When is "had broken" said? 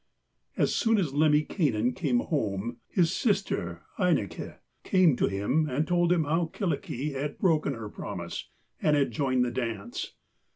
7.13-7.75